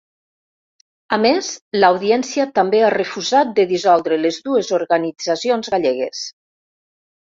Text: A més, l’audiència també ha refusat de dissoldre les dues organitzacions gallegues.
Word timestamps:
A 1.17 1.19
més, 1.25 1.49
l’audiència 1.83 2.47
també 2.57 2.81
ha 2.87 2.91
refusat 2.95 3.55
de 3.63 3.69
dissoldre 3.75 4.21
les 4.25 4.43
dues 4.51 4.75
organitzacions 4.83 5.75
gallegues. 5.79 6.29